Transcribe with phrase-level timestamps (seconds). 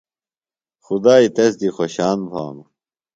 [0.85, 2.67] خُدائی تس دی خوشان بھانوۡ۔